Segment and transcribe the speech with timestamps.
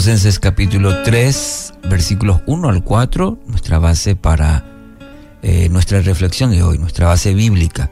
[0.00, 4.64] Colosenses capítulo 3, versículos 1 al 4, nuestra base para
[5.42, 7.90] eh, nuestra reflexión de hoy, nuestra base bíblica.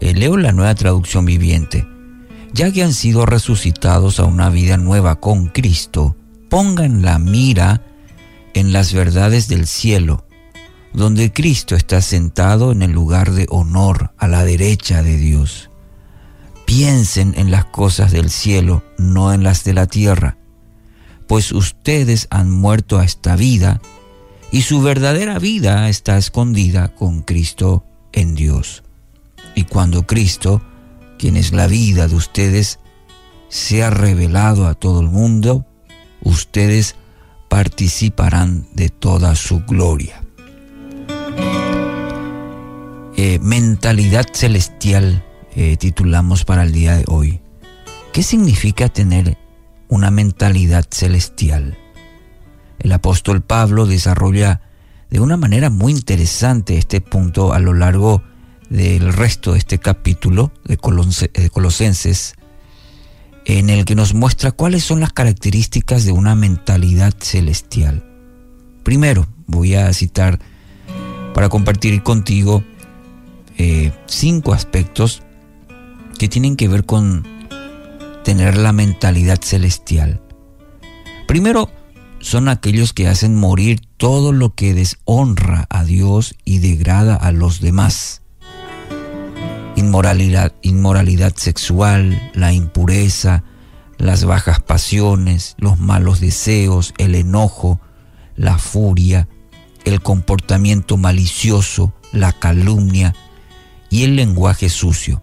[0.00, 1.86] Eh, leo la nueva traducción viviente.
[2.52, 6.16] Ya que han sido resucitados a una vida nueva con Cristo,
[6.50, 7.82] pongan la mira
[8.54, 10.26] en las verdades del cielo,
[10.92, 15.70] donde Cristo está sentado en el lugar de honor a la derecha de Dios.
[16.66, 20.36] Piensen en las cosas del cielo, no en las de la tierra
[21.26, 23.80] pues ustedes han muerto a esta vida
[24.52, 28.84] y su verdadera vida está escondida con Cristo en Dios.
[29.54, 30.62] Y cuando Cristo,
[31.18, 32.78] quien es la vida de ustedes,
[33.48, 35.66] sea revelado a todo el mundo,
[36.22, 36.96] ustedes
[37.48, 40.22] participarán de toda su gloria.
[43.16, 47.40] Eh, mentalidad celestial eh, titulamos para el día de hoy.
[48.12, 49.38] ¿Qué significa tener
[49.94, 51.78] una mentalidad celestial.
[52.80, 54.60] El apóstol Pablo desarrolla
[55.08, 58.22] de una manera muy interesante este punto a lo largo
[58.68, 62.34] del resto de este capítulo de, Colosenses,
[63.44, 68.04] en el que nos muestra cuáles son las características de una mentalidad celestial.
[68.82, 70.40] Primero, voy a citar
[71.34, 72.64] para compartir contigo
[73.58, 75.22] eh, cinco aspectos
[76.18, 77.33] que tienen que ver con
[78.24, 80.20] tener la mentalidad celestial.
[81.28, 81.70] Primero,
[82.18, 87.60] son aquellos que hacen morir todo lo que deshonra a Dios y degrada a los
[87.60, 88.22] demás.
[89.76, 93.44] Inmoralidad, inmoralidad sexual, la impureza,
[93.98, 97.80] las bajas pasiones, los malos deseos, el enojo,
[98.36, 99.28] la furia,
[99.84, 103.14] el comportamiento malicioso, la calumnia
[103.90, 105.22] y el lenguaje sucio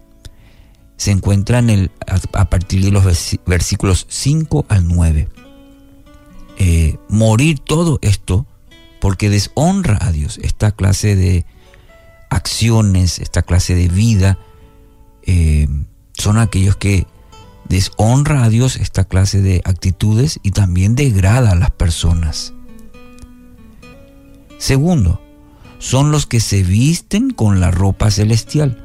[0.96, 1.90] se encuentra el,
[2.32, 3.04] a, partir de los
[3.44, 5.28] versículos 5 al 9.
[6.58, 8.46] Eh, morir todo esto
[9.00, 10.38] porque deshonra a Dios.
[10.42, 11.44] Esta clase de
[12.30, 14.38] acciones, esta clase de vida,
[15.24, 15.66] eh,
[16.14, 17.06] son aquellos que
[17.68, 22.52] deshonra a Dios esta clase de actitudes y también degrada a las personas.
[24.58, 25.20] Segundo,
[25.78, 28.81] son los que se visten con la ropa celestial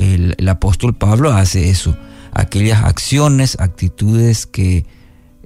[0.00, 1.96] el, apóstol Pablo hace eso,
[2.32, 4.86] aquellas acciones, actitudes que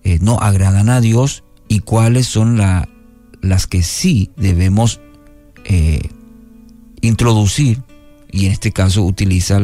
[0.05, 5.01] eh, no agradan a Dios y cuáles son las que sí debemos
[5.65, 6.09] eh,
[7.01, 7.83] introducir,
[8.31, 9.57] y en este caso utiliza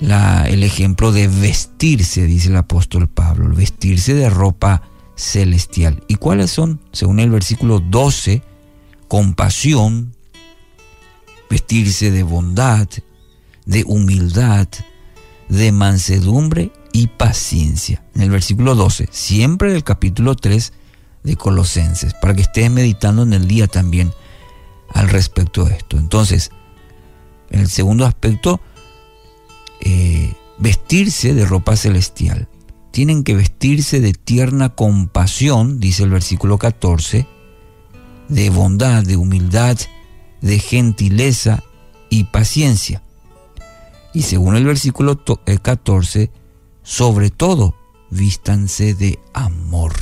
[0.00, 4.82] el ejemplo de vestirse, dice el apóstol Pablo, vestirse de ropa
[5.16, 6.02] celestial.
[6.08, 6.80] ¿Y cuáles son?
[6.92, 8.42] Según el versículo 12,
[9.08, 10.14] compasión,
[11.48, 12.88] vestirse de bondad,
[13.66, 14.68] de humildad,
[15.48, 18.02] de mansedumbre y paciencia.
[18.14, 20.72] En el versículo 12, siempre del capítulo 3
[21.22, 24.12] de Colosenses, para que estés meditando en el día también
[24.92, 25.98] al respecto de esto.
[25.98, 26.50] Entonces,
[27.50, 28.60] en el segundo aspecto,
[29.80, 32.48] eh, vestirse de ropa celestial.
[32.90, 37.26] Tienen que vestirse de tierna compasión, dice el versículo 14,
[38.28, 39.78] de bondad, de humildad,
[40.40, 41.62] de gentileza
[42.08, 43.02] y paciencia.
[44.12, 46.30] Y según el versículo 14, eh,
[46.82, 47.74] sobre todo,
[48.10, 49.94] vístanse de amor.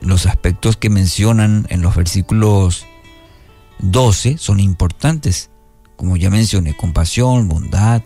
[0.00, 2.86] Los aspectos que mencionan en los versículos
[3.80, 5.50] 12 son importantes,
[5.96, 8.02] como ya mencioné, compasión, bondad,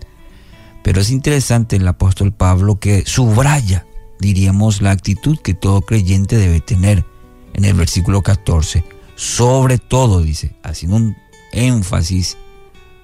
[0.83, 3.87] pero es interesante el apóstol Pablo que subraya,
[4.21, 7.05] diríamos, la actitud que todo creyente debe tener
[7.53, 8.85] en el versículo 14.
[9.17, 11.17] Sobre todo, dice, haciendo un
[11.53, 12.39] énfasis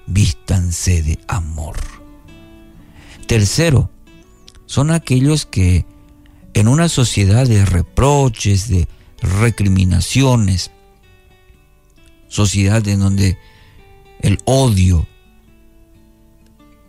[0.07, 1.75] vístanse de amor.
[3.27, 3.89] Tercero,
[4.65, 5.85] son aquellos que
[6.53, 8.87] en una sociedad de reproches, de
[9.21, 10.71] recriminaciones,
[12.27, 13.37] sociedad en donde
[14.21, 15.07] el odio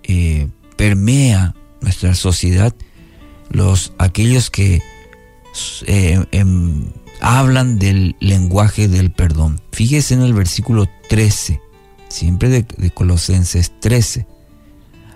[0.03, 2.75] eh, permea nuestra sociedad,
[3.51, 4.83] los aquellos que
[5.87, 6.85] eh, em,
[7.21, 9.61] hablan del lenguaje del perdón.
[9.73, 11.61] Fíjese en el versículo 13
[12.09, 14.27] siempre de, Colosenses 13.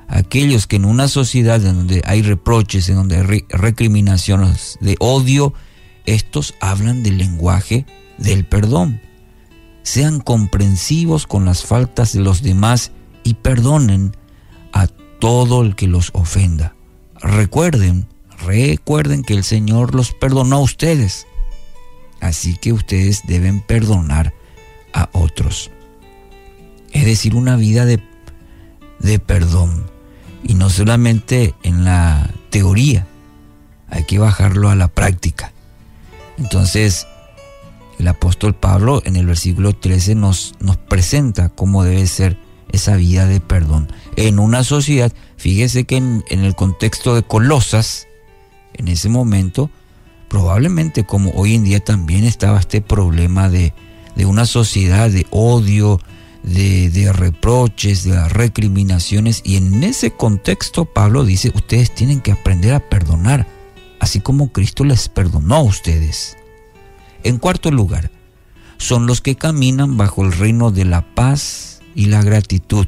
[0.09, 5.55] Aquellos que en una sociedad en donde hay reproches, en donde hay recriminaciones de odio,
[6.07, 7.87] estos hablan del lenguaje
[8.19, 9.01] del perdón.
[9.83, 12.91] Sean comprensivos con las faltas de los demás
[13.23, 14.17] y perdonen
[14.73, 16.75] a todo el que los ofenda.
[17.21, 18.07] Recuerden,
[18.45, 21.27] recuerden que el Señor los perdonó a ustedes.
[22.21, 24.35] Así que ustedes deben perdonar
[24.93, 25.71] a otros
[26.93, 28.01] es decir, una vida de,
[29.19, 29.87] perdón.
[30.43, 33.07] Y no solamente en la teoría,
[33.89, 35.53] hay que bajarlo a la práctica.
[36.39, 37.07] Entonces,
[37.99, 42.39] el apóstol Pablo en el versículo 13 nos, nos presenta cómo debe ser
[42.73, 43.89] esa vida de perdón.
[44.17, 48.07] En una sociedad, fíjese que en, el contexto de Colosas,
[48.75, 49.71] en ese momento,
[50.29, 53.75] probablemente como hoy en día también estaba este problema de,
[54.17, 56.01] de una sociedad de odio,
[56.43, 59.43] de, de, reproches, de recriminaciones.
[59.45, 63.47] Y en ese contexto Pablo dice, ustedes tienen que aprender a perdonar,
[63.99, 66.37] así como Cristo les perdonó a ustedes.
[67.23, 68.11] En cuarto lugar,
[68.79, 72.87] son los que caminan bajo el reino de la paz y la gratitud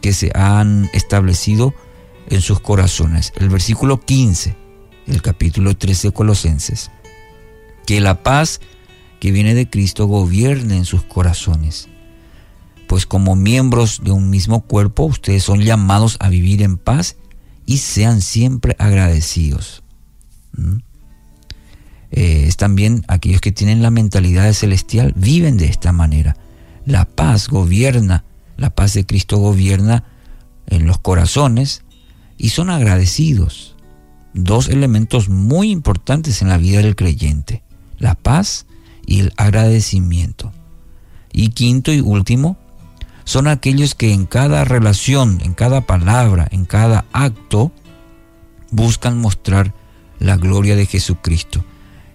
[0.00, 1.74] que se han establecido
[2.28, 3.32] en sus corazones.
[3.36, 4.62] El versículo 15
[5.06, 6.90] el capítulo 13 de Colosenses.
[7.86, 8.60] Que la paz
[9.20, 11.88] que viene de Cristo gobierne en sus corazones.
[12.92, 17.16] Pues como miembros de un mismo cuerpo, ustedes son llamados a vivir en paz
[17.64, 19.82] y sean siempre agradecidos.
[20.54, 20.76] ¿Mm?
[22.10, 26.36] Eh, es también aquellos que tienen la mentalidad celestial, viven de esta manera.
[26.84, 28.24] La paz gobierna,
[28.58, 30.04] la paz de Cristo gobierna
[30.66, 31.84] en los corazones
[32.36, 33.74] y son agradecidos.
[34.34, 37.62] Dos elementos muy importantes en la vida del creyente,
[37.96, 38.66] la paz
[39.06, 40.52] y el agradecimiento.
[41.32, 42.58] Y quinto y último,
[43.24, 47.72] son aquellos que en cada relación, en cada palabra, en cada acto,
[48.70, 49.74] buscan mostrar
[50.18, 51.64] la gloria de Jesucristo.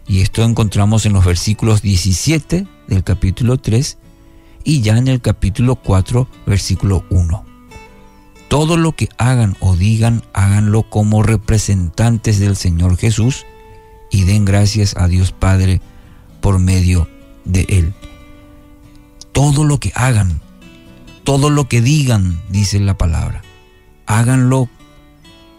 [0.07, 3.97] Y esto encontramos en los versículos 17 del capítulo 3
[4.63, 7.45] y ya en el capítulo 4, versículo 1.
[8.47, 13.45] Todo lo que hagan o digan, háganlo como representantes del Señor Jesús
[14.09, 15.81] y den gracias a Dios Padre
[16.39, 17.09] por medio
[17.43, 17.93] de Él.
[19.33, 20.41] Todo lo que hagan,
[21.27, 23.41] todo lo que digan, dice la palabra,
[24.05, 24.69] háganlo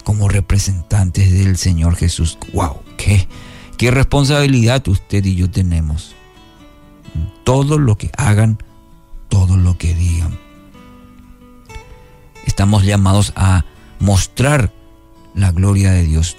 [0.02, 2.38] como representantes del Señor Jesús.
[2.54, 2.80] ¡Wow!
[2.96, 3.28] ¡Qué!
[3.76, 6.14] ¿Qué responsabilidad usted y yo tenemos?
[7.44, 8.56] Todo lo que hagan,
[9.28, 10.38] todo lo que digan.
[12.46, 13.66] Estamos llamados a
[13.98, 14.72] mostrar
[15.34, 16.38] la gloria de Dios.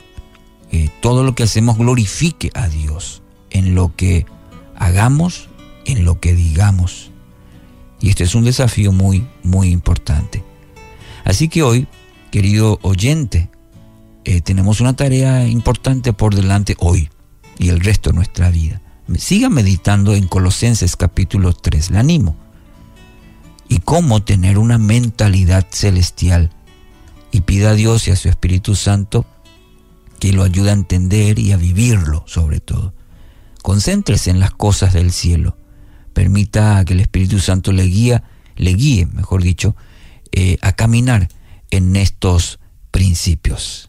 [0.71, 3.21] Eh, todo lo que hacemos glorifique a Dios
[3.51, 4.25] en lo que
[4.75, 5.49] hagamos,
[5.85, 7.11] en lo que digamos.
[8.01, 10.43] Y este es un desafío muy, muy importante.
[11.25, 11.87] Así que hoy,
[12.31, 13.49] querido oyente,
[14.25, 17.09] eh, tenemos una tarea importante por delante hoy
[17.57, 18.81] y el resto de nuestra vida.
[19.17, 22.35] Siga meditando en Colosenses capítulo 3, le animo.
[23.67, 26.51] Y cómo tener una mentalidad celestial.
[27.31, 29.25] Y pida a Dios y a su Espíritu Santo
[30.19, 32.93] que lo ayude a entender y a vivirlo sobre todo.
[33.61, 35.55] Concéntrese en las cosas del cielo.
[36.13, 38.21] Permita que el Espíritu Santo le guíe,
[38.55, 39.75] le guíe, mejor dicho,
[40.31, 41.29] eh, a caminar
[41.71, 42.59] en estos
[42.91, 43.88] principios.